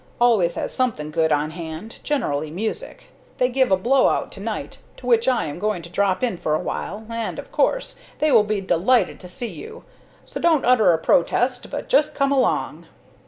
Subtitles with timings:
[0.19, 3.11] Always has something good on hand generally music.
[3.37, 6.37] They give a blow out to night, to which I am going to drop in
[6.39, 9.83] for a while, and, of course, they will be delighted to see you.
[10.25, 12.87] So don't utter a protest, but just come along."